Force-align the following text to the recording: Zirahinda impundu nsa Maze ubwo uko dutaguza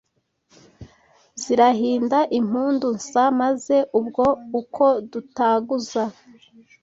Zirahinda 1.41 2.19
impundu 2.39 2.87
nsa 2.97 3.25
Maze 3.39 3.77
ubwo 3.99 4.25
uko 4.61 4.85
dutaguza 5.11 6.03